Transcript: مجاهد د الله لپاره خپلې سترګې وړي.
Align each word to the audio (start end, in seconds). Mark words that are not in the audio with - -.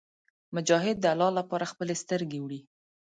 مجاهد 0.55 0.95
د 1.01 1.05
الله 1.13 1.31
لپاره 1.39 1.69
خپلې 1.71 1.93
سترګې 2.03 2.39
وړي. 2.41 2.59